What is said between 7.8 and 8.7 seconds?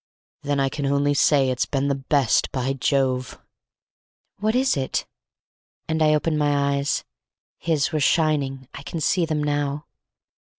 were shining.